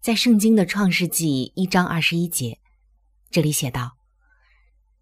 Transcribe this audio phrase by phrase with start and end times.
[0.00, 2.58] 在圣经的创世纪一章二十一节，
[3.30, 3.98] 这里写道：“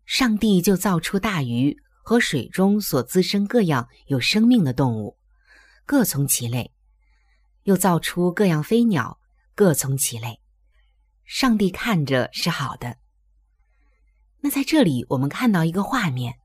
[0.04, 5.16] 上帝就造出大鱼和水中所滋生各样有生命的动物，
[5.86, 6.72] 各从其类；
[7.62, 9.20] 又造出各样飞鸟，
[9.54, 10.40] 各从其类。
[11.24, 12.96] 上帝看着是好的。”
[14.42, 16.40] 那在这里，我们看到一个画面，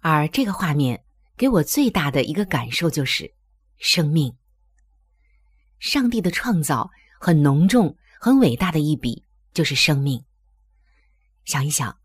[0.00, 1.04] 而这个画面
[1.36, 3.34] 给我最大的一个感受就是
[3.76, 4.34] 生命。
[5.78, 6.90] 上帝的创造
[7.24, 10.22] 很浓重、很伟大的一笔，就是生命。
[11.46, 11.96] 想一想，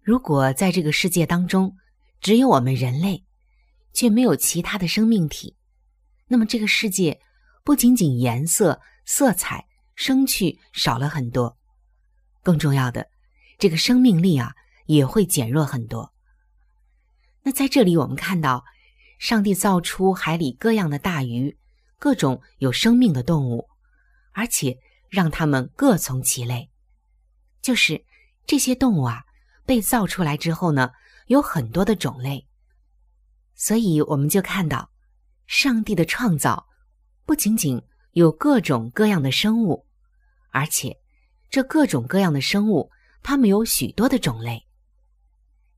[0.00, 1.76] 如果在这个世界当中
[2.20, 3.24] 只有我们人类，
[3.92, 5.56] 却没有其他的生命体，
[6.28, 7.20] 那么这个世界
[7.64, 9.66] 不仅仅颜色、色彩、
[9.96, 11.58] 生趣少了很多，
[12.44, 13.08] 更重要的。
[13.58, 14.54] 这个生命力啊，
[14.86, 16.14] 也会减弱很多。
[17.42, 18.64] 那在这里，我们看到，
[19.18, 21.58] 上帝造出海里各样的大鱼，
[21.98, 23.68] 各种有生命的动物，
[24.32, 26.70] 而且让它们各从其类。
[27.62, 28.04] 就是
[28.46, 29.24] 这些动物啊，
[29.66, 30.90] 被造出来之后呢，
[31.26, 32.46] 有很多的种类。
[33.54, 34.90] 所以我们就看到，
[35.46, 36.66] 上帝的创造
[37.26, 37.82] 不仅仅
[38.12, 39.86] 有各种各样的生物，
[40.50, 40.96] 而且
[41.50, 42.90] 这各种各样的生物。
[43.22, 44.66] 它们有许多的种类，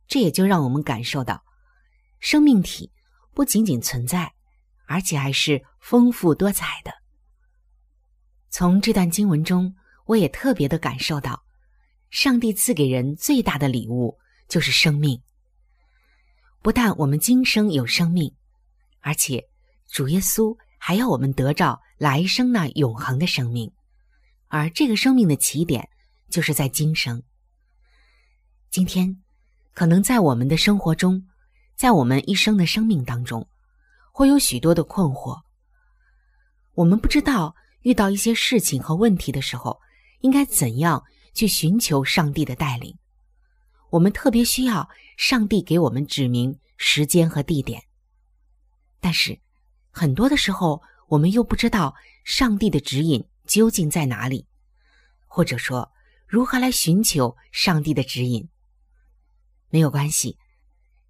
[0.07, 1.43] 这也就让我们感受到，
[2.21, 2.93] 生命体
[3.35, 4.33] 不仅仅存在，
[4.87, 7.02] 而且还是丰富多彩的。
[8.53, 9.75] 从这段经文中，
[10.05, 11.43] 我也特别的感受到，
[12.11, 15.19] 上帝赐给人最大的礼物就是生命。
[16.61, 18.31] 不但我们今生有生命，
[19.01, 19.43] 而且
[19.89, 23.73] 主耶稣还要我们得着来生那永恒的生命，
[24.49, 25.89] 而这个生命的起点
[26.29, 27.23] 就是在今生。
[28.69, 29.19] 今天，
[29.73, 31.27] 可能在我们的生活中，
[31.75, 33.49] 在我们一生的生命当中，
[34.13, 35.41] 会有许多的困惑。
[36.75, 39.81] 我们不知道遇到一些事情和问题的时候，
[40.21, 41.05] 应该怎样
[41.35, 42.97] 去寻求上帝的带领。
[43.91, 47.83] 我们特别需要上帝给我们指明时间和地点。
[49.01, 49.39] 但是，
[49.91, 51.95] 很多的时候，我们又不知道
[52.25, 54.47] 上帝的指引究竟在哪里，
[55.27, 55.93] 或者说，
[56.27, 58.49] 如何来寻求上帝的指引。
[59.69, 60.39] 没有关系，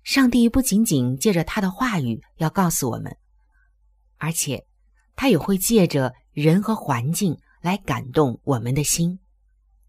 [0.03, 3.17] 上帝不仅仅借着他的话语要告诉我们，
[4.17, 4.67] 而且
[5.15, 9.19] 他也会借着人和环境来感动我们的心。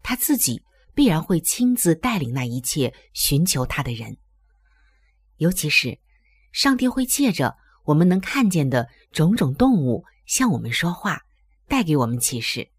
[0.02, 0.62] 他自己
[0.94, 4.16] 必然会亲自带领那一切寻求他的人。
[5.38, 5.98] 尤其是，
[6.52, 11.22] 上帝会借着我们能看见的种种动物向我们说话，
[11.66, 12.70] 带给我们启示。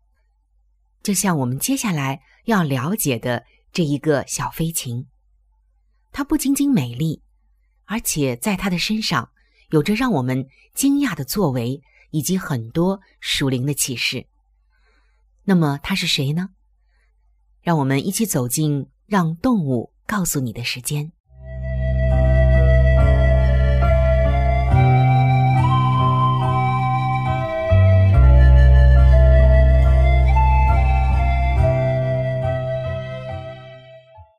[1.03, 5.07] 就像我们接下来要了解的这一个小飞禽。
[6.11, 7.21] 它不仅仅美丽，
[7.83, 9.29] 而且在它的身上
[9.69, 11.81] 有着让我们惊讶的作为，
[12.15, 14.25] 以及很多属灵的启示。
[15.43, 16.51] 那么他是谁呢？
[17.61, 21.11] 让我们一起走进让动物告诉你的时间。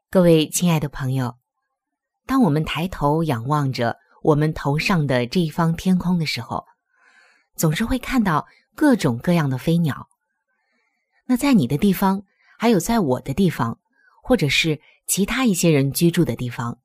[0.08, 1.34] 各位亲爱的朋友。
[2.24, 6.64] 当我们抬头仰望着我们头上的这一方天空的时候，
[7.56, 10.08] 总是会看到各种各样的飞鸟，
[11.24, 12.22] 那在你的地方，
[12.58, 13.80] 还有在我的地方，
[14.22, 16.78] 或者是其他一些人居住的地方，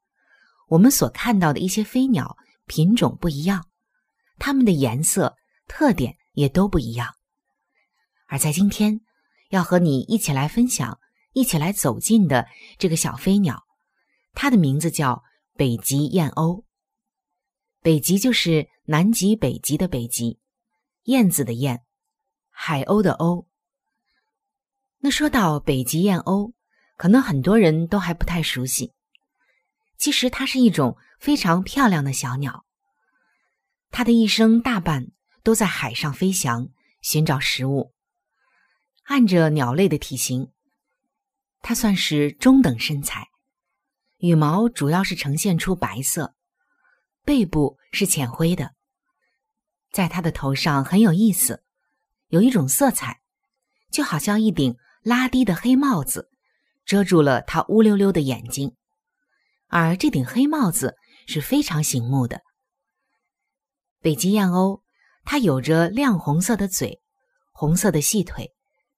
[0.70, 3.68] 我们所看到的一些飞鸟品种不一样，
[4.40, 5.36] 它们的颜色
[5.68, 7.14] 特点也都不一样。
[8.28, 9.02] 而在今天，
[9.50, 10.98] 要和你一起来分享、
[11.34, 12.48] 一起来走近的
[12.78, 13.62] 这个小飞鸟，
[14.34, 15.22] 它的名字叫
[15.58, 16.64] 北极燕鸥。
[17.82, 20.40] 北极就是南极、北极的北极，
[21.04, 21.84] 燕子的燕，
[22.50, 23.48] 海鸥的鸥。
[25.00, 26.54] 那说到北极燕鸥，
[26.96, 28.94] 可能很多人都还不太熟悉。
[29.98, 32.66] 其实它是一种非常漂亮的小鸟，
[33.90, 35.08] 它的一生大半
[35.44, 36.70] 都在海上飞翔，
[37.02, 37.94] 寻找食物。
[39.06, 40.52] 按着鸟类的体型，
[41.62, 43.30] 它算是中等身材，
[44.18, 46.36] 羽毛主要是呈现出白色，
[47.26, 48.76] 背部是浅灰的。
[49.92, 51.64] 在他的头上很有意思，
[52.28, 53.22] 有一种色彩，
[53.92, 54.78] 就好像一顶。
[55.04, 56.30] 拉低的黑帽子
[56.86, 58.76] 遮住了他乌溜溜的眼睛，
[59.66, 60.96] 而这顶黑帽子
[61.26, 62.42] 是非常醒目的。
[64.00, 64.82] 北极燕鸥，
[65.26, 67.02] 它有着亮红色的嘴、
[67.52, 68.52] 红色的细腿，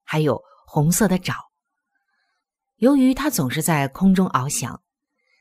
[0.03, 1.37] 还有红色的爪。
[2.75, 4.83] 由于它总是在空中翱翔，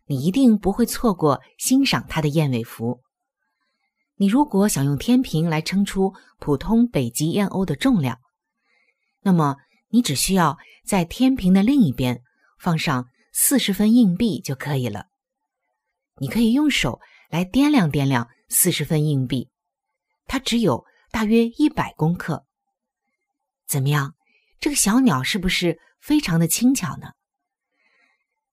[0.07, 3.01] 你一定不会错过欣赏它的燕尾服。
[4.17, 8.19] 你如果想用天平来称出普通北极燕鸥的重量，
[9.21, 9.57] 那么。
[9.95, 10.57] 你只需要
[10.87, 12.23] 在天平的另一边
[12.59, 15.09] 放上四十分硬币就可以了。
[16.17, 16.99] 你可以用手
[17.29, 19.51] 来掂量掂量四十分硬币，
[20.25, 22.47] 它只有大约一百公克。
[23.67, 24.15] 怎么样？
[24.59, 27.09] 这个小鸟是不是非常的轻巧呢？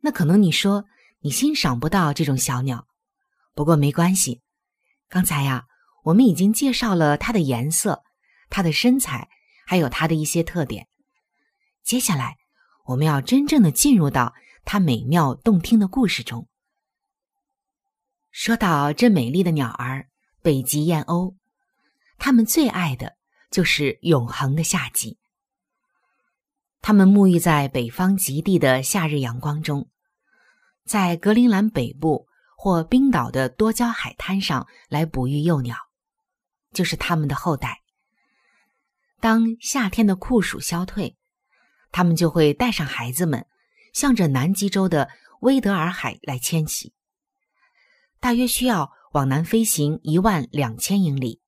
[0.01, 0.83] 那可能你说
[1.21, 2.85] 你欣赏不到这种小鸟，
[3.55, 4.41] 不过没关系。
[5.09, 5.65] 刚才呀，
[6.03, 8.03] 我们已经介绍了它的颜色、
[8.49, 9.27] 它的身材，
[9.65, 10.87] 还有它的一些特点。
[11.83, 12.37] 接下来，
[12.85, 14.35] 我们要真正的进入到
[14.65, 16.47] 它美妙动听的故事中。
[18.29, 20.07] 说到这美丽的鸟儿——
[20.43, 21.35] 北极燕鸥，
[22.19, 23.17] 它们最爱的
[23.49, 25.17] 就是永恒的夏季。
[26.81, 29.89] 它们沐浴在北方极地的夏日阳光中，
[30.85, 32.28] 在格陵兰北部
[32.61, 35.77] 或冰岛的多礁海滩上来哺育幼鸟，
[36.73, 37.83] 就是它们的后代。
[39.21, 41.15] 当夏天的酷暑消退，
[41.89, 43.47] 他们就会带上孩子们，
[43.93, 45.07] 向着南极洲的
[45.39, 46.93] 威德尔海来迁徙。
[48.19, 51.39] 大约需要往南飞行一万两千英里。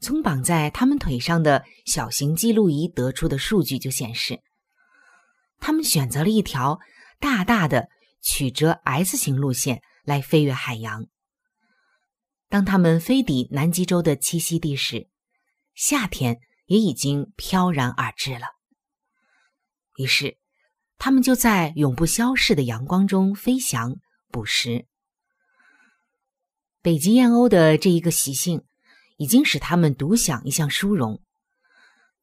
[0.00, 4.40] 从绑在他们腿上的小型记录仪得出的数据就显示，
[5.60, 6.80] 他们选择了一条
[7.20, 7.88] 大大的
[8.20, 11.06] 曲折 S 型路线来飞越海洋。
[12.48, 15.08] 当他们飞抵南极洲的栖息地时，
[15.74, 18.46] 夏天也已经飘然而至了。
[19.96, 20.38] 于是，
[20.98, 23.96] 他们就在永不消逝的阳光中飞翔
[24.30, 24.86] 捕食。
[26.82, 28.64] 北极燕鸥的这一个习性，
[29.16, 31.22] 已经使他们独享一项殊荣，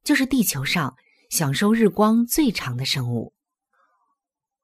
[0.04, 0.96] 就是地球上
[1.30, 3.34] 享受日光最长的生物。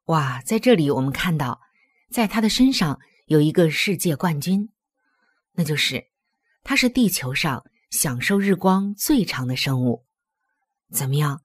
[0.05, 1.61] 哇，在这里我们看到，
[2.11, 4.69] 在它的身上有一个世界冠军，
[5.53, 6.07] 那就是
[6.63, 10.05] 它是地球上享受日光最长的生物。
[10.91, 11.41] 怎么样？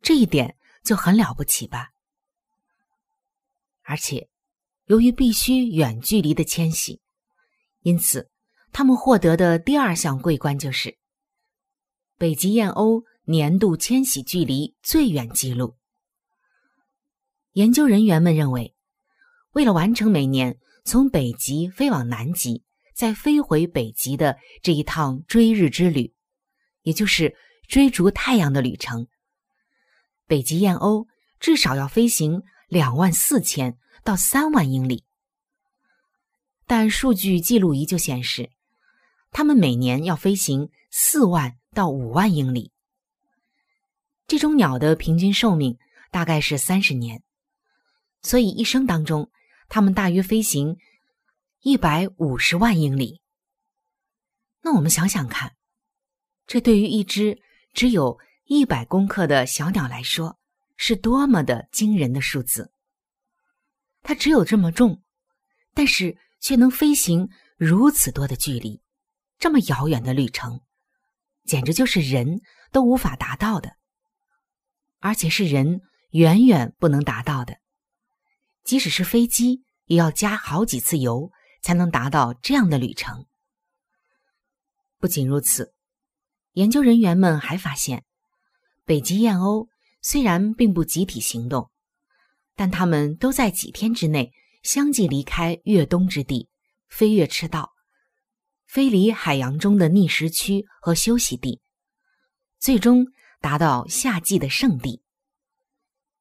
[0.00, 0.56] 这一点。
[0.84, 1.90] 就很了不起吧？
[3.84, 4.28] 而且，
[4.86, 7.00] 由于必须远距离的迁徙，
[7.82, 8.28] 因此
[8.72, 10.98] 他们获得的第二项桂冠就是
[12.18, 15.76] 北极燕鸥年度迁徙距离最远纪录。
[17.52, 18.74] 研究人员们认为，
[19.52, 26.14] 为了完成每年从北极飞往南极，再飞回北极的这一趟追日之旅，
[26.82, 27.36] 也就是
[27.68, 29.06] 追逐太阳的旅程。
[30.26, 31.06] 北极燕鸥
[31.38, 35.04] 至少要飞行两万四千到三万英里，
[36.66, 38.50] 但数据记录仪就显示，
[39.30, 42.72] 它们每年要飞行四万到五万英里。
[44.26, 45.76] 这种鸟的平均寿命
[46.10, 47.22] 大概是三十年，
[48.22, 49.30] 所以一生当中，
[49.68, 50.76] 它们大约飞行
[51.60, 53.20] 一百五十万英里。
[54.62, 55.54] 那我们想想看，
[56.46, 57.40] 这对于一只
[57.72, 58.18] 只有。
[58.46, 60.38] 一百公克的小鸟来说，
[60.76, 62.72] 是多么的惊人的数字！
[64.02, 65.00] 它只有这么重，
[65.72, 68.82] 但是却能飞行如此多的距离，
[69.38, 70.60] 这么遥远的旅程，
[71.44, 73.76] 简直就是人都无法达到的，
[74.98, 77.61] 而且是人远远不能达到的。
[78.64, 81.30] 即使是飞机，也要加好几次油
[81.62, 83.26] 才能达到这样的旅程。
[84.98, 85.74] 不仅如此，
[86.52, 88.04] 研究人员们还发现。
[88.84, 89.68] 北极燕鸥
[90.00, 91.70] 虽然并不集体行动，
[92.56, 96.48] 但它们都在几天之内相继离开越冬之地，
[96.88, 97.72] 飞越赤道，
[98.66, 101.60] 飞离海洋中的觅食区和休息地，
[102.58, 103.06] 最终
[103.40, 105.02] 达到夏季的圣地。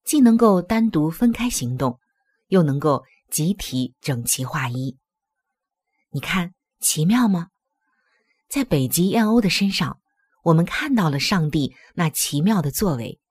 [0.04, 2.00] 既能够单独分开行动，
[2.52, 4.98] 又能够集体整齐划一。
[6.10, 7.48] 你看，奇妙吗？
[8.50, 10.02] 在北极燕鸥的身上，
[10.44, 13.22] 我们看到了上帝那奇妙的作为，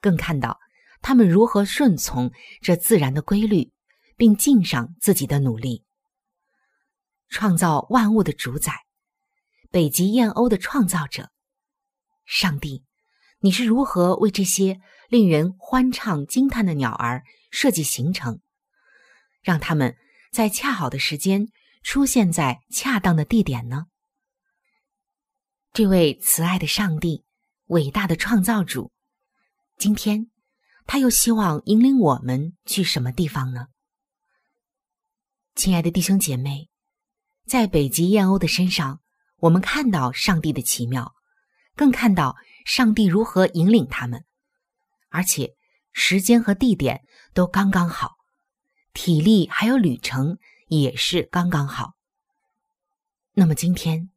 [0.00, 0.58] 更看到
[1.02, 3.70] 他们如何顺从这自然的规律，
[4.16, 5.84] 并尽上自己的努力。
[7.28, 8.72] 创造万物的主宰，
[9.70, 11.30] 北极燕鸥的创造者，
[12.24, 12.82] 上帝，
[13.40, 18.40] 你是如何为这些令人欢畅惊叹的鸟儿设计行程，
[19.42, 19.96] 让他们
[20.32, 21.48] 在恰好的时间
[21.82, 23.86] 出现在恰当的地点呢？
[25.72, 27.24] 这位慈爱的上帝，
[27.66, 28.90] 伟大的创造主，
[29.76, 30.30] 今天
[30.86, 33.68] 他又希望引领我们去什么地方呢？
[35.54, 36.68] 亲爱的弟兄姐妹，
[37.46, 39.00] 在北极燕鸥的身上，
[39.36, 41.14] 我们看到上帝的奇妙，
[41.76, 42.36] 更看到
[42.68, 44.26] 上帝如何引领他们，
[45.08, 45.54] 而且
[45.94, 48.16] 时间和地点都刚刚好，
[48.92, 51.94] 体力还有旅程也是刚刚好。
[53.32, 54.10] 那么今天，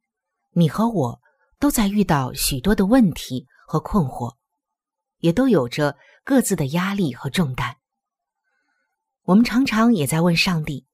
[0.51, 1.21] 你和我。
[1.61, 4.35] 都在遇到许多的问题和困惑，
[5.19, 7.77] 也都有着各自的压力和重担。
[9.25, 10.87] 我们常常也在问上帝：“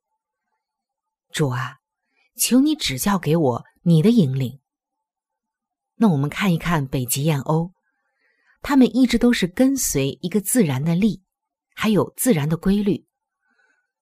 [1.31, 1.77] 主啊，
[2.35, 4.59] 求你指教给我你的引领。”
[5.97, 7.71] 那我们看一看北极燕鸥，
[8.61, 11.23] 它们一直都是跟随一个自然的力，
[11.73, 13.05] 还有自然的规律。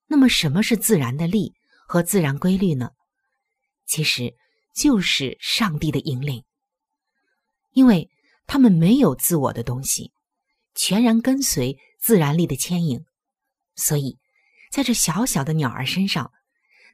[0.08, 1.56] 那么，什么是自然的力
[1.88, 2.92] 和自然规律呢？
[3.86, 4.36] 其实
[4.74, 6.44] 就是上帝的引领。
[7.72, 8.10] 因为
[8.46, 10.12] 他们没有自我的东西，
[10.76, 13.06] 全然跟随自然力的牵引，
[13.76, 14.18] 所以
[14.70, 16.32] 在这小小的鸟儿身上，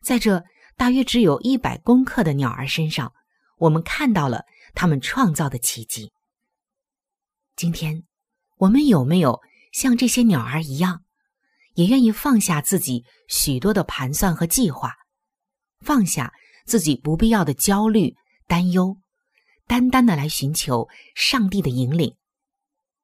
[0.01, 0.43] 在这
[0.77, 3.13] 大约只有一百公克的鸟儿身上，
[3.58, 6.12] 我们看到了他们创造的奇迹。
[7.56, 8.04] 今天，
[8.58, 11.04] 我们有没有像这些鸟儿一样，
[11.75, 14.94] 也愿意放下自己许多的盘算和计划，
[15.80, 16.34] 放下
[16.66, 18.16] 自己不必要的焦虑、
[18.48, 18.98] 担忧？
[19.68, 22.18] 单单的来寻求上帝的引领，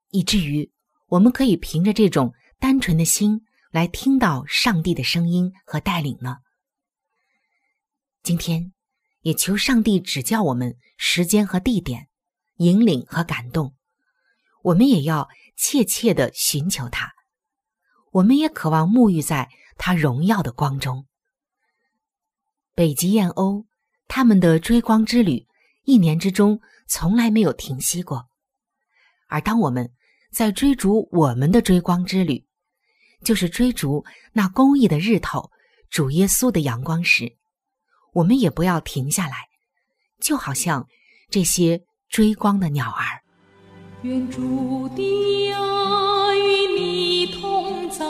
[0.09, 0.69] 以至于
[1.05, 6.39] 我们可以凭着这种单纯的心来听到上帝的声音和带领呢。
[8.21, 8.73] 今天
[9.27, 12.07] 也求上帝指教我们时间和地点，
[12.59, 13.75] 引领和感动。
[14.63, 17.11] 我们也要切切的寻求他，
[18.11, 21.05] 我们也渴望沐浴在他荣耀的光中。
[22.73, 23.65] 北极燕鸥，
[24.07, 25.45] 他们的追光之旅。
[25.83, 28.29] 一年之中从来没有停息过，
[29.27, 29.91] 而当我们
[30.31, 32.45] 在追逐我们的追光之旅，
[33.25, 35.51] 就是追逐那公益的日头
[35.89, 37.37] 主耶稣的阳光时，
[38.17, 39.47] 我们也不要停下来，
[40.19, 40.87] 就好像
[41.29, 43.21] 这些追光的鸟儿。
[44.01, 48.03] 愿主的爱与你同在，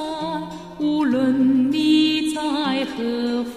[0.79, 3.43] 无论你在何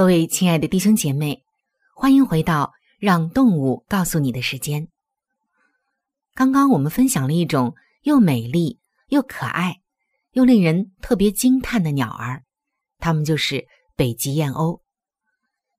[0.00, 1.44] 各位亲爱的弟兄姐妹，
[1.94, 4.88] 欢迎回到让动物告诉你的时间。
[6.32, 9.82] 刚刚我们分享了一种又美丽又可爱
[10.30, 12.44] 又令人特别惊叹的鸟儿，
[12.96, 14.80] 它们就是北极燕鸥。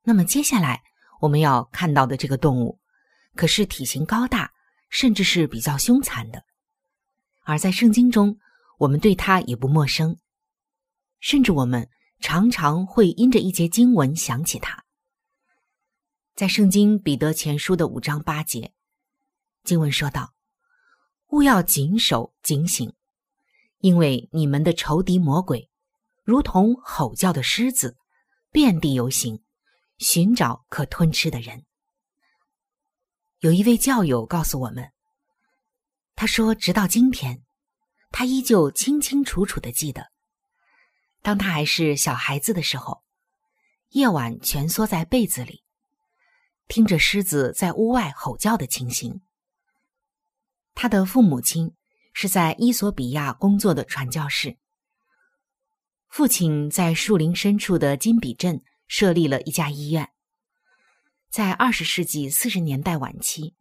[0.03, 0.83] 那么接下来
[1.21, 2.79] 我们要看到的这个动物，
[3.35, 4.51] 可是体型高大，
[4.91, 6.43] 甚至是比较凶残的。
[7.41, 8.37] 而在圣经中，
[8.77, 10.19] 我们对它也不陌生，
[11.19, 11.89] 甚至我们。
[12.21, 14.85] 常常会因着一节经文想起他。
[16.35, 18.73] 在圣经彼得前书的五章八节，
[19.63, 20.33] 经文说道
[21.29, 22.93] ：“勿要谨守警醒，
[23.79, 25.69] 因为你们的仇敌魔鬼，
[26.23, 27.97] 如同吼叫的狮子，
[28.51, 29.43] 遍地游行，
[29.97, 31.65] 寻找可吞吃的人。”
[33.39, 34.91] 有一位教友告诉我们，
[36.15, 37.43] 他说：“直到今天，
[38.11, 40.10] 他依旧清清楚楚的记得。”
[41.21, 43.03] 当他还是小孩子的时候，
[43.89, 45.63] 夜晚蜷缩在被子里，
[46.67, 49.21] 听着狮子在屋外吼叫的情形。
[50.73, 51.75] 他的父母亲
[52.13, 54.57] 是在伊索比亚工作的传教士，
[56.09, 60.09] 父亲在树林深处的金比镇设立了一家医院。
[61.29, 63.55] 在二十世纪四十年代晚期，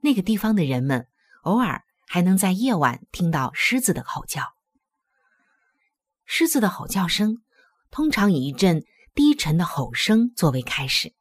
[0.00, 1.06] 那个地方的人们
[1.42, 4.57] 偶尔还能在夜晚听到狮子的吼叫。
[6.30, 7.42] 狮子的吼叫声
[7.90, 11.14] 通常以一阵低沉的吼声作为开始，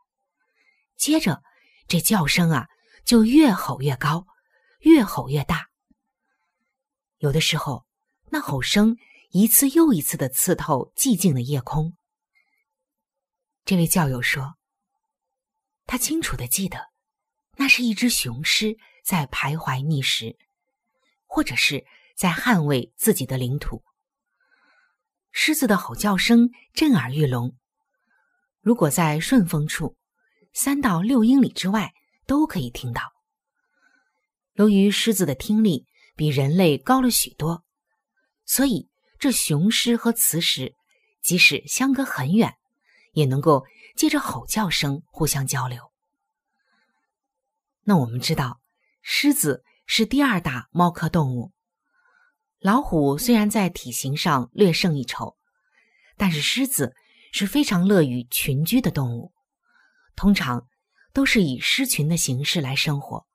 [0.98, 1.42] 接着
[1.88, 2.68] 这叫声啊
[3.06, 4.28] 就越吼越高，
[4.82, 5.68] 越吼越大。
[7.20, 7.86] 有的时候，
[8.32, 8.98] 那吼声
[9.30, 11.96] 一次又一次的刺透寂静的夜空。
[13.64, 14.56] 这位教友说，
[15.86, 16.90] 他清楚的记得，
[17.56, 20.38] 那是一只雄狮在徘徊觅食，
[21.26, 21.86] 或者是
[22.18, 23.86] 在捍卫自己的领土。
[25.40, 27.56] 狮子的吼叫声震耳欲聋，
[28.60, 29.96] 如果在顺风处，
[30.52, 31.94] 三到六英里之外
[32.26, 33.14] 都可以听到。
[34.54, 37.64] 由于狮子的听力比人类高了许多，
[38.48, 40.74] 所以这雄狮和雌狮
[41.22, 42.56] 即使相隔很远，
[43.12, 43.64] 也能够
[43.96, 45.92] 借着吼叫声互相交流。
[47.84, 48.60] 那我们知道，
[49.04, 51.52] 狮子是第二大猫科动物。
[52.68, 55.38] 老虎虽然在体型上略胜一筹，
[56.18, 56.94] 但是狮子
[57.32, 59.32] 是非常乐于群居的动物，
[60.18, 60.68] 通常
[61.14, 63.26] 都是以狮群的形式来生活。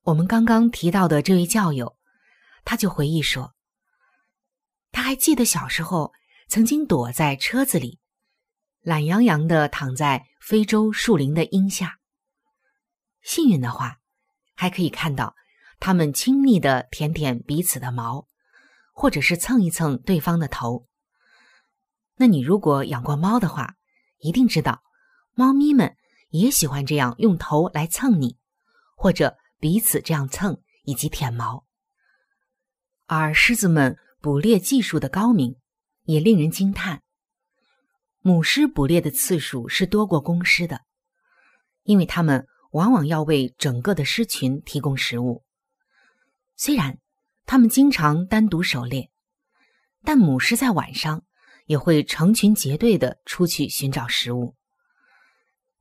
[0.00, 1.98] 我们刚刚提到的这位教友，
[2.64, 3.52] 他就回忆说，
[4.90, 6.14] 他还记得小时候
[6.48, 7.98] 曾经躲在车子里，
[8.80, 11.98] 懒洋洋的躺在非洲树林的荫下，
[13.20, 13.98] 幸运的话，
[14.54, 15.36] 还可以看到。
[15.80, 18.28] 他们亲昵的舔舔彼此的毛，
[18.92, 20.86] 或者是蹭一蹭对方的头。
[22.16, 23.76] 那你如果养过猫的话，
[24.18, 24.82] 一定知道，
[25.34, 25.96] 猫咪们
[26.28, 28.36] 也喜欢这样用头来蹭你，
[28.94, 31.64] 或者彼此这样蹭以及舔毛。
[33.06, 35.56] 而狮子们捕猎技术的高明，
[36.04, 37.00] 也令人惊叹。
[38.20, 40.82] 母狮捕猎的次数是多过公狮的，
[41.84, 45.42] 因为它们往往要为整个的狮群提供食物。
[46.62, 46.98] 虽然
[47.46, 49.10] 它们经常单独狩猎，
[50.04, 51.24] 但母狮在晚上
[51.64, 54.54] 也会成群结队的出去寻找食物。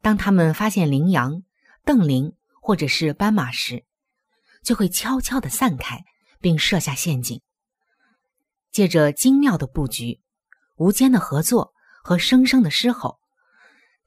[0.01, 1.43] 当它们发现羚羊、
[1.83, 3.83] 瞪羚或者是斑马时，
[4.63, 6.05] 就会悄悄的散开，
[6.39, 7.41] 并设下陷阱。
[8.71, 10.21] 借着精妙的布局、
[10.77, 13.19] 无间的合作和声声的狮吼，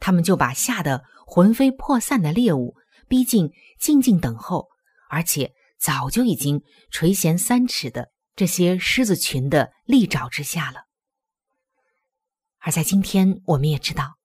[0.01, 2.77] 他们就把吓得魂飞魄散的猎物
[3.09, 4.71] 逼近，静静等候，
[5.11, 5.53] 而且。
[5.83, 10.85] 早就已经垂涎三尺的这些狮子群的利爪之下了。
[12.59, 14.17] 而在今天，我们也知道，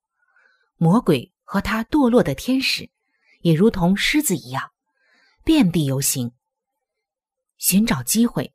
[0.75, 2.91] 魔鬼和他堕落的天使，
[3.41, 4.69] 也如同狮子一样，
[5.43, 6.31] 遍地游行，
[7.57, 8.53] 寻找机会，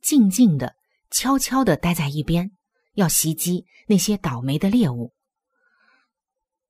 [0.00, 0.74] 静静的、
[1.10, 2.52] 悄悄的待在一边，
[2.94, 5.12] 要袭击那些倒霉的猎物。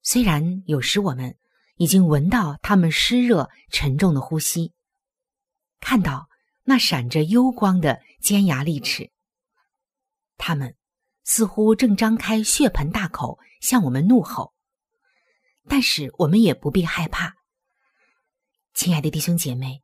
[0.03, 1.37] 虽然有时我们
[1.77, 4.72] 已经闻到他们湿热沉重的呼吸。
[5.83, 6.29] 看到
[6.62, 9.11] 那闪着幽光的尖牙利齿，
[10.38, 10.77] 他们
[11.25, 14.55] 似乎正张开血盆大口向我们怒吼，
[15.68, 17.35] 但是我们也不必害怕。
[18.75, 19.83] 亲爱的弟兄姐妹，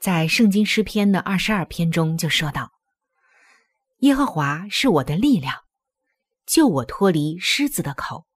[0.00, 2.72] 在圣经诗篇的二十二篇中就说到
[4.00, 5.62] ：“耶和华是我的力量，
[6.46, 8.26] 救我脱离狮子的口，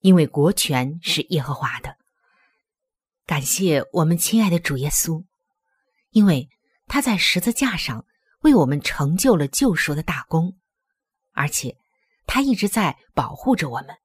[0.00, 1.96] 因为国权是耶和华的。”
[3.24, 5.24] 感谢我们亲爱的主耶稣。
[6.14, 6.48] 因为
[6.86, 8.06] 他在十字架上
[8.42, 10.56] 为我们成就了救赎的大功，
[11.32, 11.76] 而且
[12.24, 13.96] 他一直在保护着我们。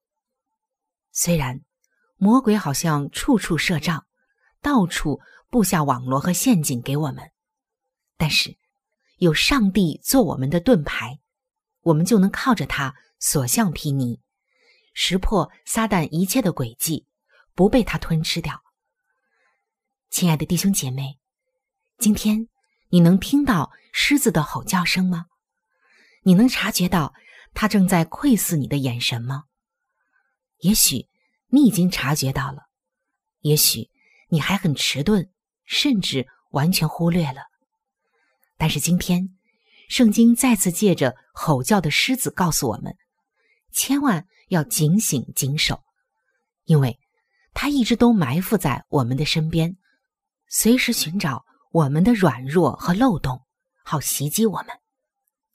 [1.11, 1.61] 虽然
[2.17, 4.07] 魔鬼好像处处设障，
[4.59, 7.31] 到处布下网罗和陷阱给我们，
[8.17, 8.57] 但是
[9.17, 11.19] 有上帝做我们的盾牌，
[11.81, 14.19] 我们就能靠着他所向披靡，
[14.95, 17.05] 识破撒旦一切的诡计，
[17.53, 18.63] 不被他吞吃掉。
[20.09, 21.19] 亲爱的弟兄姐妹，
[21.99, 22.47] 今天
[22.87, 25.25] 你能听到狮子的吼叫声吗？
[26.23, 27.13] 你能察觉到
[27.53, 29.43] 它正在窥视你的眼神吗？
[30.59, 31.09] 也许
[31.47, 32.69] 你已经察觉到了，
[33.41, 33.89] 也许
[34.29, 35.29] 你还很迟钝，
[35.65, 37.41] 甚至完全忽略了。
[38.57, 39.37] 但是今天，
[39.89, 42.95] 圣经再次借着吼叫的狮子告诉我们：
[43.73, 45.83] 千万要警醒谨守，
[46.63, 46.97] 因为
[47.53, 49.75] 它一直都埋伏在我们的身边。
[50.47, 53.45] 随时寻找我们的软弱和漏洞，
[53.83, 54.69] 好袭击我们，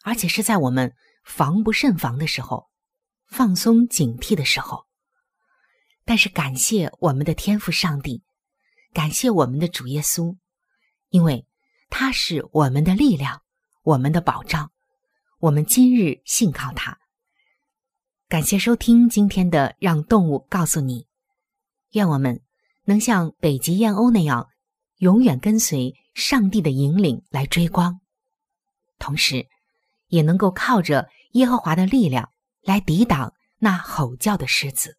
[0.03, 2.69] 而且是在我们防不胜防的时候，
[3.27, 4.87] 放松警惕的时候。
[6.05, 8.23] 但是感谢我们的天赋上帝，
[8.93, 10.37] 感谢我们的主耶稣，
[11.09, 11.47] 因为
[11.91, 13.43] 他是我们的力量，
[13.83, 14.71] 我们的保障。
[15.41, 16.97] 我们今日信靠他。
[18.29, 21.03] 感谢收听今天的《让动物告诉你》，
[21.91, 22.41] 愿我们
[22.85, 24.49] 能像北极燕鸥那样。
[24.99, 28.01] 永远跟随上帝的引领来追光，
[28.99, 29.47] 同时，
[30.09, 32.31] 也能够靠着耶和华的力量
[32.63, 34.97] 来抵挡那吼叫的狮子。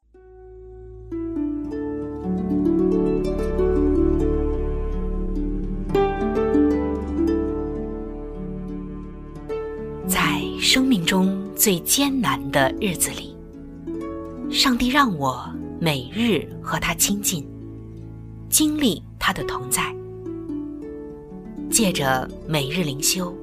[10.08, 13.36] 在生命中最艰难的日子里，
[14.52, 15.50] 上帝让我
[15.80, 17.48] 每日和他亲近，
[18.50, 19.02] 经历。
[19.28, 19.82] 他的同在，
[21.76, 23.36] 借着每日灵修，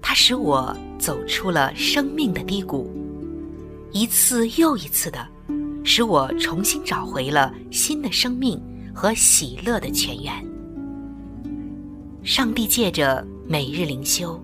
[0.00, 2.88] 它使我走出了生命的低谷，
[3.90, 5.26] 一次又一次的，
[5.82, 8.62] 使我重新找回了新的生命
[8.94, 10.32] 和喜乐的泉源。
[12.22, 14.40] 上帝借着每日灵修，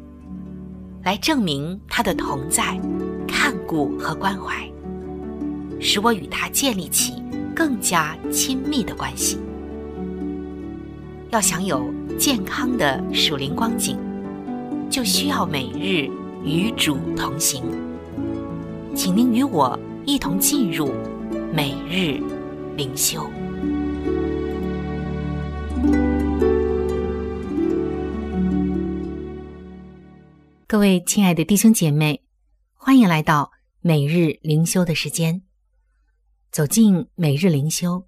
[1.05, 2.77] 来证明他的同在、
[3.29, 4.69] 看顾和关怀，
[5.79, 7.23] 使我与他建立起
[7.55, 9.39] 更加亲密的关系。
[11.31, 13.99] 要想有健康的属灵光景，
[14.89, 16.09] 就需要每日
[16.45, 17.63] 与主同行。
[18.95, 20.93] 请您与我一同进入
[21.53, 22.23] 每日
[22.77, 23.29] 灵修。
[30.67, 32.23] 各位亲爱的弟兄姐妹，
[32.75, 33.51] 欢迎来到
[33.81, 35.43] 每日灵修的时间。
[36.51, 38.05] 走进每日灵修，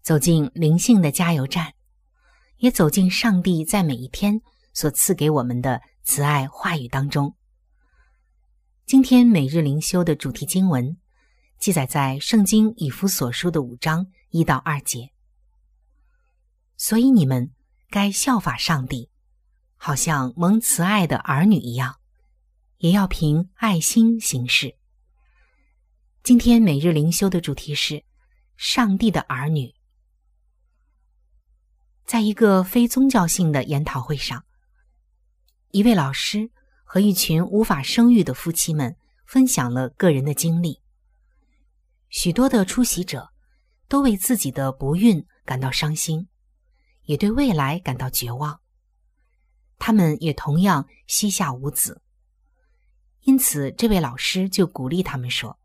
[0.00, 1.74] 走进灵性的加油站。
[2.62, 4.40] 也走进上帝在每一天
[4.72, 7.34] 所赐给我们的慈爱话语当中。
[8.86, 10.96] 今天每日灵修的主题经文
[11.58, 15.10] 记载在《圣经以弗所书》的五章一到二节。
[16.76, 17.50] 所以你们
[17.90, 19.10] 该效法上帝，
[19.76, 21.96] 好像蒙慈爱的儿女一样，
[22.78, 24.76] 也要凭爱心行事。
[26.22, 28.04] 今天每日灵修的主题是
[28.56, 29.74] 上帝的儿女。
[32.04, 34.44] 在一个非宗教性的研讨会上，
[35.70, 36.50] 一位老师
[36.84, 40.80] 和一群无法生育的夫妻们分享了个人的经历。
[42.10, 43.30] 许多的出席者
[43.88, 46.28] 都为自己的不孕感到伤心，
[47.04, 48.60] 也对未来感到绝望。
[49.78, 52.02] 他们也同样膝下无子，
[53.22, 55.58] 因此这位老师就鼓励他们说：“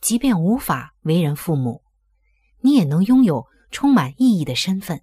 [0.00, 1.84] 即便无法为人父母，
[2.60, 5.02] 你也能拥有充满意义的身份。”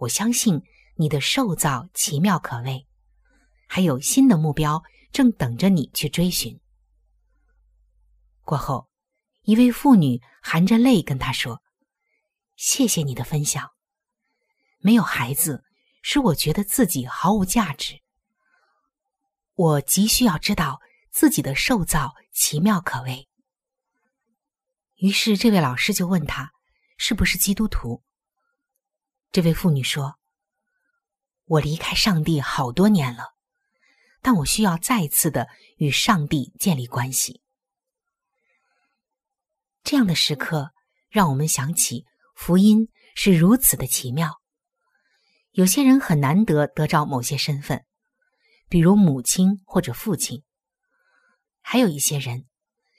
[0.00, 0.62] 我相信
[0.96, 2.86] 你的受造奇妙可畏，
[3.66, 4.82] 还有新的目标
[5.12, 6.58] 正等着你去追寻。
[8.40, 8.88] 过后，
[9.42, 11.62] 一位妇女含着泪跟他说
[12.56, 13.72] ：“谢谢你的分享。
[14.78, 15.64] 没有孩子，
[16.02, 18.00] 使我觉得自己毫无价值。
[19.54, 23.28] 我急需要知道自己的受造奇妙可畏。”
[24.96, 26.52] 于是，这位老师就问他
[26.96, 28.02] ：“是不是基督徒？”
[29.32, 30.18] 这位妇女说
[31.46, 33.34] ：“我离开上帝好多年了，
[34.20, 37.40] 但我需要再次的与上帝建立关系。”
[39.84, 40.72] 这样的时刻
[41.08, 44.40] 让我们想起福音是如此的奇妙。
[45.52, 47.84] 有些人很难得得着某些身份，
[48.68, 50.42] 比如母亲或者父亲；
[51.60, 52.46] 还有一些人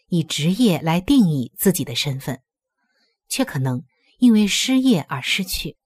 [0.07, 2.41] 以职业来定义自己的身份，
[3.27, 3.83] 却可能
[4.17, 5.77] 因为失业而失去。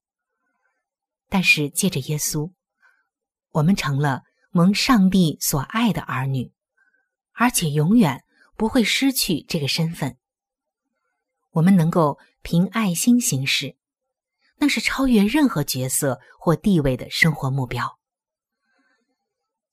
[1.30, 2.52] 但是借着耶稣，
[3.52, 6.52] 我们成了蒙上帝所爱的儿女，
[7.34, 8.24] 而且永远
[8.56, 10.18] 不会失去这个身份。
[11.52, 13.76] 我们能够凭爱心行事，
[14.58, 18.00] 那是超越任何角色或地位的生活目标。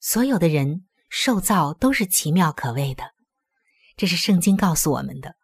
[0.01, 3.13] 所有的人受造都是奇妙可畏的，
[3.97, 5.37] 这是圣经告诉我们的。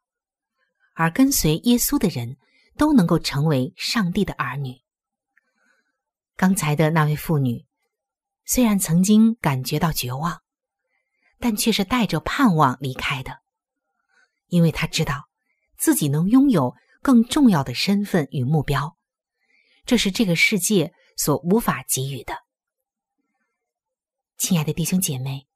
[0.95, 2.39] 而跟随耶稣的人
[2.77, 4.83] 都能够成为上帝的儿女。
[6.39, 7.67] 刚才的那位妇女，
[8.45, 10.41] 虽然曾经感觉到绝望，
[11.41, 13.41] 但却是带着盼望离开的，
[14.47, 15.29] 因为她知道
[15.77, 18.97] 自己能拥有更重要的身份与目标，
[19.85, 22.35] 这是这个世界所无法给予的。
[24.37, 25.49] 亲爱的弟兄姐妹，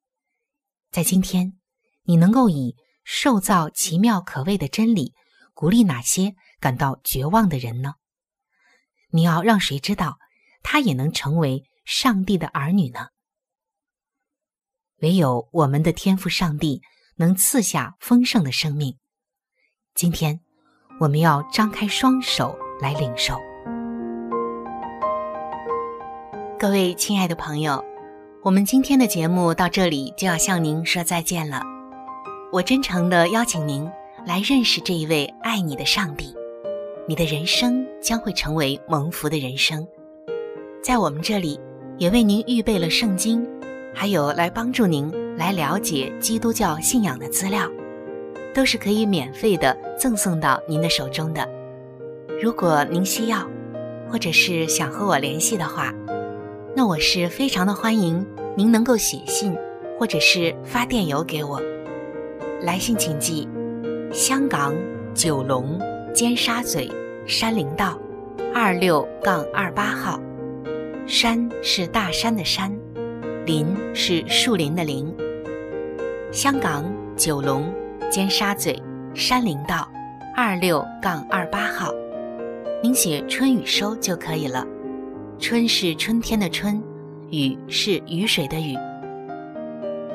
[0.91, 1.61] 在今天，
[2.03, 5.15] 你能够以受造奇妙可畏的真理。
[5.55, 7.95] 鼓励哪些感到绝望的人呢？
[9.11, 10.19] 你要让谁知道，
[10.63, 13.09] 他也能成为上帝的儿女呢？
[15.01, 16.83] 唯有我们的天赋上帝
[17.17, 18.97] 能赐下丰盛的生命。
[19.95, 20.41] 今天，
[21.01, 23.37] 我们要张开双手来领受。
[26.59, 27.85] 各位亲爱的朋友，
[28.43, 31.63] 我们今天的节目到这里就要向您说再见了。
[32.53, 33.91] 我真诚的邀请您。
[34.25, 36.33] 来认识这一位爱你的上帝，
[37.09, 39.85] 你的人生将会成为蒙福的人生。
[40.83, 41.61] 在我们这里，
[41.97, 43.49] 也为您预备了圣经，
[43.95, 47.71] 还有来帮助您来了解基督教信仰的资料，
[48.53, 51.49] 都是可以免费的赠送到您的手中的。
[52.43, 53.49] 如果您需要，
[54.11, 55.95] 或者是想和我联系的话，
[56.75, 59.57] 那我是非常的欢迎您能够写信，
[60.01, 61.63] 或者是发电邮给我。
[62.61, 63.49] 来信请寄。
[64.13, 64.75] 香港
[65.15, 65.81] 九龙
[66.13, 66.91] 尖沙咀
[67.25, 67.97] 山林道
[68.53, 70.21] 二六杠二八号，
[71.13, 72.73] 山是大山的山，
[73.45, 75.15] 林是树林的林。
[76.33, 77.71] 香港九龙
[78.11, 78.75] 尖沙咀
[79.13, 79.87] 山林道
[80.35, 81.93] 二六杠二八号，
[82.83, 84.67] 您写“春雨收”就可以了。
[85.39, 86.83] 春是春天的春，
[87.29, 88.75] 雨是雨水的雨。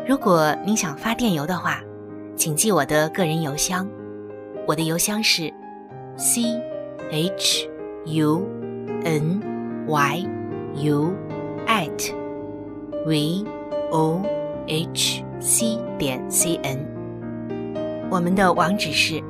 [0.09, 1.79] 如果您想发电邮的话。
[2.35, 3.87] 请记我的个人邮箱，
[4.67, 5.51] 我的邮箱是
[6.15, 6.59] c
[7.09, 7.67] h
[8.05, 8.47] u
[9.03, 9.41] n
[9.87, 10.36] y
[10.75, 11.13] u
[11.67, 12.13] at
[13.05, 13.43] v
[13.91, 14.21] o
[14.67, 16.79] h c 点 c n。
[18.09, 19.21] 我们的网址是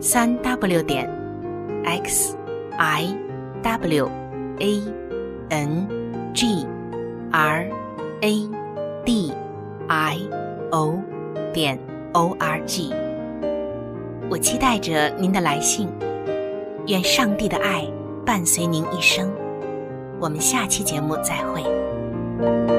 [0.00, 1.08] 三 w 点
[1.84, 2.36] x
[2.76, 3.16] i
[3.62, 4.08] w
[4.58, 4.82] a
[5.50, 5.88] n
[6.34, 6.66] g
[7.30, 7.70] r
[8.20, 8.48] a
[9.04, 9.32] d
[9.88, 10.18] i
[10.70, 10.98] o
[11.52, 11.78] 点。
[12.12, 12.90] O R G，
[14.30, 15.88] 我期待着您的来信，
[16.86, 17.86] 愿上帝的爱
[18.24, 19.30] 伴随您一生。
[20.20, 22.77] 我们下期节目再会。